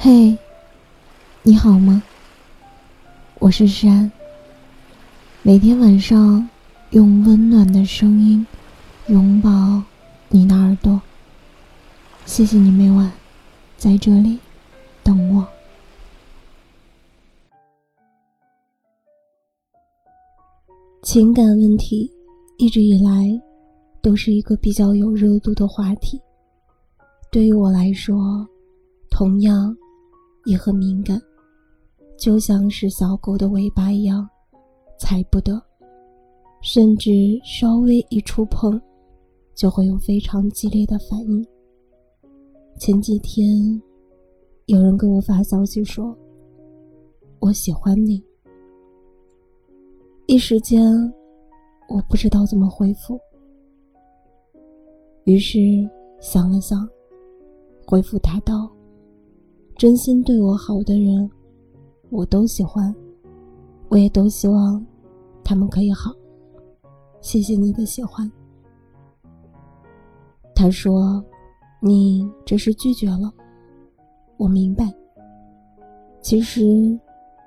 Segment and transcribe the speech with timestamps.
[0.00, 0.38] 嘿，
[1.42, 2.00] 你好吗？
[3.40, 4.08] 我是山。
[5.42, 6.48] 每天晚上
[6.90, 8.46] 用温暖的声音
[9.08, 9.82] 拥抱
[10.28, 11.02] 你的耳朵。
[12.26, 13.10] 谢谢你每晚
[13.76, 14.38] 在这里
[15.02, 15.44] 等我。
[21.02, 22.08] 情感问题
[22.56, 23.28] 一直以来
[24.00, 26.22] 都是一个比较有热度的话题。
[27.32, 28.48] 对于我来说，
[29.10, 29.76] 同样。
[30.44, 31.20] 也很敏感，
[32.16, 34.28] 就像是小狗的尾巴一样，
[34.98, 35.60] 踩不得，
[36.62, 37.10] 甚至
[37.44, 38.80] 稍微一触碰，
[39.54, 41.46] 就会有非常激烈的反应。
[42.78, 43.80] 前几天，
[44.66, 46.16] 有人给我发消息说
[47.40, 48.22] ：“我喜欢你。”
[50.26, 50.82] 一时间，
[51.88, 53.18] 我不知道怎么回复，
[55.24, 55.58] 于是
[56.20, 56.88] 想了想，
[57.86, 58.70] 回复他道。
[59.78, 61.30] 真心对我好的人，
[62.10, 62.92] 我都喜欢，
[63.88, 64.84] 我也都希望
[65.44, 66.10] 他们可以好。
[67.20, 68.28] 谢谢你的喜欢。
[70.52, 71.24] 他说
[71.80, 73.32] ：“你这是拒绝了。”
[74.36, 74.92] 我明白。
[76.20, 76.98] 其实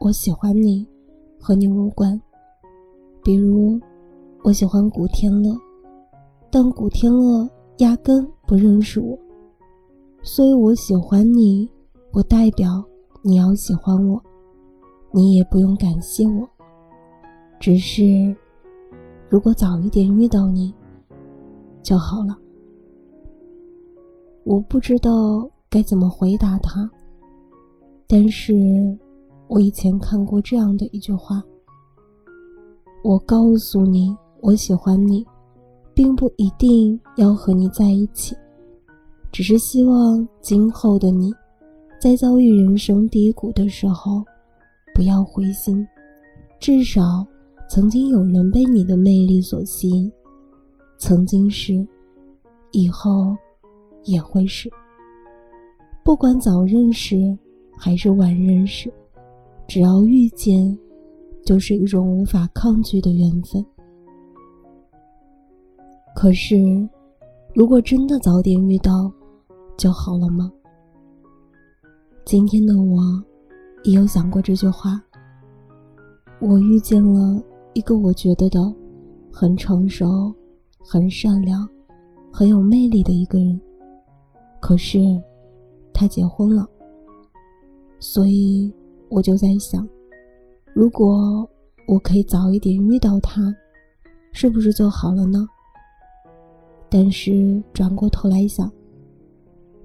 [0.00, 0.84] 我喜欢你，
[1.38, 2.20] 和你无关。
[3.22, 3.80] 比如，
[4.42, 5.56] 我喜欢古天乐，
[6.50, 9.16] 但古天乐压根不认识我，
[10.24, 11.70] 所以我喜欢你。
[12.16, 12.82] 不代表
[13.20, 14.18] 你要喜欢我，
[15.12, 16.48] 你也不用感谢我。
[17.60, 18.34] 只是，
[19.28, 20.72] 如果早一点遇到你
[21.82, 22.34] 就好了。
[24.44, 26.90] 我不知道该怎么回答他，
[28.06, 28.54] 但是
[29.46, 31.42] 我以前看过这样的一句话：
[33.04, 35.22] 我告诉你我喜欢你，
[35.92, 38.34] 并不一定要和你在一起，
[39.30, 41.30] 只是希望今后的你。
[41.98, 44.22] 在遭遇人生低谷的时候，
[44.94, 45.86] 不要灰心，
[46.60, 47.26] 至少
[47.68, 50.12] 曾经有人被你的魅力所吸引，
[50.98, 51.86] 曾经是，
[52.70, 53.36] 以后
[54.04, 54.70] 也会是。
[56.04, 57.36] 不管早认识
[57.76, 58.92] 还是晚认识，
[59.66, 60.78] 只要遇见，
[61.44, 63.64] 就是一种无法抗拒的缘分。
[66.14, 66.88] 可是，
[67.54, 69.10] 如果真的早点遇到，
[69.76, 70.52] 就好了吗？
[72.26, 73.00] 今天的我，
[73.84, 75.00] 也有想过这句话。
[76.40, 77.40] 我遇见了
[77.72, 78.74] 一个我觉得的
[79.32, 80.34] 很成熟、
[80.80, 81.68] 很善良、
[82.32, 83.60] 很有魅力的一个人，
[84.58, 84.98] 可是
[85.94, 86.68] 他结婚了。
[88.00, 88.74] 所以
[89.08, 89.88] 我就在想，
[90.74, 91.48] 如果
[91.86, 93.54] 我可以早一点遇到他，
[94.32, 95.46] 是不是就好了呢？
[96.90, 98.68] 但是转过头来想，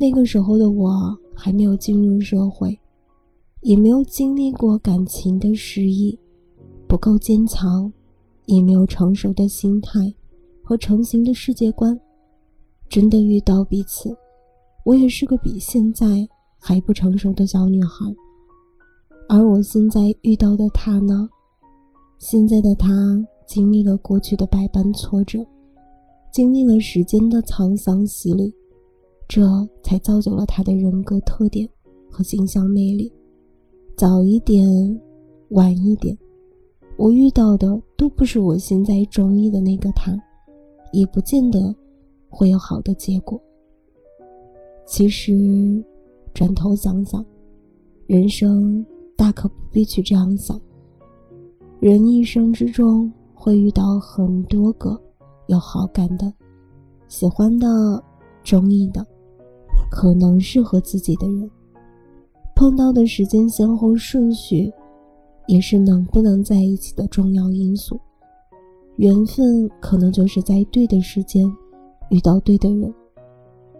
[0.00, 1.16] 那个时候的我。
[1.34, 2.78] 还没有进入社会，
[3.60, 6.18] 也没有经历过感情的失意，
[6.86, 7.92] 不够坚强，
[8.46, 10.14] 也没有成熟的心态
[10.62, 11.98] 和成型的世界观。
[12.88, 14.16] 真的遇到彼此，
[14.84, 16.28] 我也是个比现在
[16.58, 18.14] 还不成熟的小女孩。
[19.28, 21.28] 而我现在遇到的他呢？
[22.18, 22.88] 现在的他
[23.46, 25.44] 经历了过去的百般挫折，
[26.30, 28.54] 经历了时间的沧桑洗礼。
[29.26, 29.42] 这
[29.82, 31.68] 才造就了他的人格特点
[32.10, 33.12] 和形象魅力。
[33.96, 34.68] 早一点，
[35.50, 36.16] 晚一点，
[36.96, 40.12] 我遇到的都不是我现在中意的那个他，
[40.92, 41.74] 也不见得
[42.28, 43.40] 会有好的结果。
[44.86, 45.82] 其实，
[46.34, 47.24] 转头想想，
[48.06, 48.84] 人生
[49.16, 50.60] 大可不必去这样想。
[51.80, 55.00] 人一生之中会遇到很多个
[55.46, 56.32] 有好感的、
[57.08, 58.02] 喜欢的、
[58.42, 59.06] 中意的。
[59.94, 61.48] 可能适合自己的人，
[62.56, 64.68] 碰到的时间先后顺序，
[65.46, 67.96] 也是能不能在一起的重要因素。
[68.96, 71.46] 缘分可能就是在对的时间
[72.10, 72.92] 遇到对的人。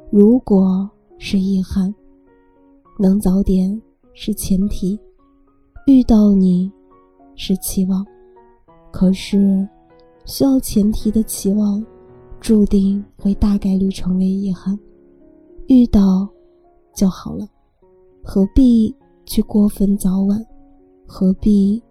[0.09, 0.89] 如果
[1.19, 1.93] 是遗憾，
[2.97, 4.97] 能早点是前提。
[5.89, 6.71] 遇到你，
[7.35, 8.07] 是期望，
[8.93, 9.69] 可是
[10.27, 11.85] 需要前提的期望，
[12.41, 14.79] 注定会大概率成为遗憾。
[15.67, 16.29] 遇到
[16.95, 17.49] 就好了，
[18.23, 18.95] 何必
[19.25, 20.45] 去过分早晚？
[21.07, 21.83] 何必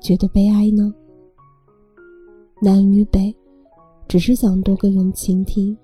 [0.00, 0.94] 觉得悲哀呢？
[2.62, 3.34] 南与北，
[4.06, 5.76] 只是想多个人倾听。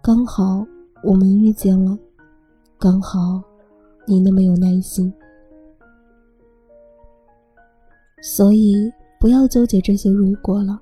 [0.00, 0.64] 刚好
[1.02, 1.98] 我们遇见了，
[2.78, 3.42] 刚好
[4.06, 5.12] 你那么有耐心，
[8.22, 10.80] 所以不要纠结这些如果了，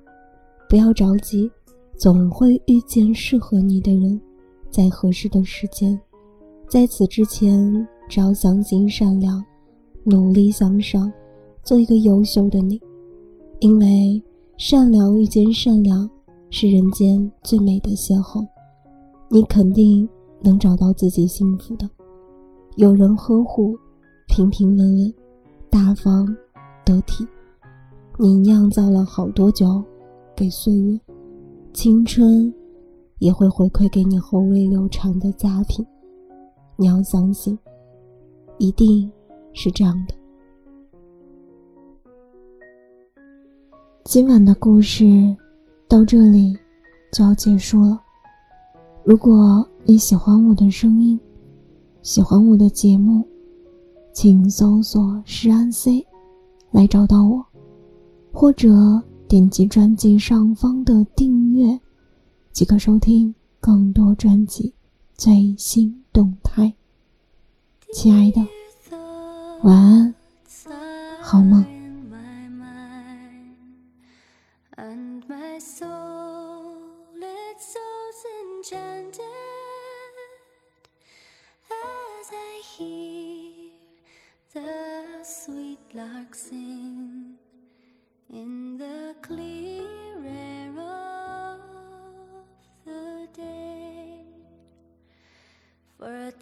[0.69, 1.51] 不要着急，
[1.97, 4.21] 总会遇见适合你的人。
[4.75, 5.97] 在合适的时间，
[6.67, 9.41] 在此之前，只要相信善良，
[10.03, 11.09] 努力向上，
[11.63, 12.77] 做一个优秀的你。
[13.61, 14.21] 因为
[14.57, 16.09] 善良遇见善良，
[16.49, 18.45] 是人间最美的邂逅。
[19.29, 20.05] 你肯定
[20.41, 21.89] 能找到自己幸福的，
[22.75, 23.79] 有人呵护，
[24.27, 25.13] 平平稳稳，
[25.69, 26.27] 大方
[26.83, 27.25] 得体。
[28.19, 29.81] 你酿造了好多酒
[30.35, 30.99] 给岁月，
[31.71, 32.53] 青春
[33.19, 35.85] 也会回馈给你后味流长的佳品。
[36.75, 37.57] 你要相信，
[38.57, 39.11] 一定
[39.53, 40.13] 是这样的。
[44.03, 45.35] 今晚的故事
[45.87, 46.55] 到这里
[47.11, 47.99] 就要结束了。
[49.03, 51.19] 如果你喜欢我的声音，
[52.01, 53.23] 喜欢我的节目，
[54.13, 56.05] 请搜索“诗安 C”
[56.71, 57.43] 来找到我，
[58.33, 58.69] 或者
[59.27, 61.79] 点击专辑上方的订阅，
[62.55, 64.73] 即可收听更多专辑
[65.17, 66.05] 最新。
[66.13, 66.73] 动态，
[67.93, 68.39] 亲爱的，
[69.63, 70.15] 晚安，
[71.21, 71.65] 好梦。
[89.27, 89.54] for a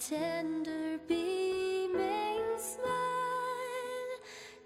[0.09, 4.19] tender beaming smile.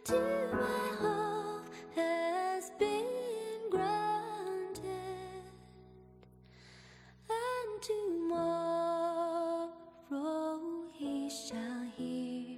[0.06, 0.20] To
[0.54, 5.44] my hope has been granted.
[7.30, 9.70] And tomorrow
[10.94, 12.58] he shall hear.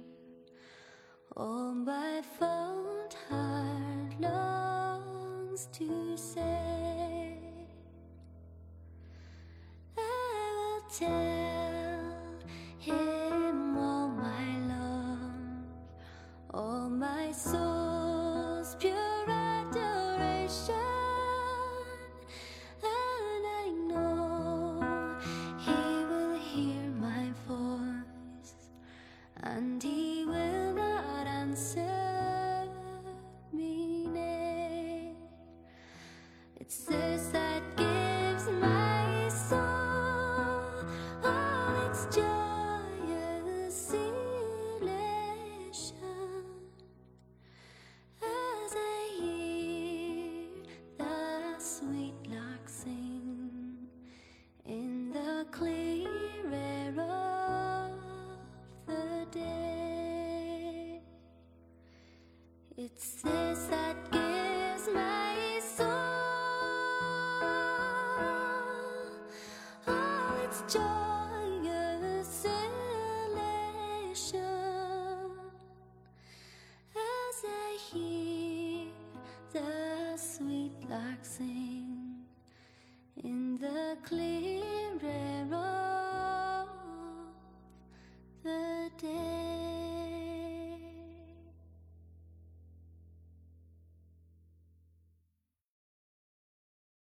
[1.36, 7.36] All my fond heart longs to say
[9.98, 10.00] I
[10.56, 11.49] will tell
[70.70, 70.99] 就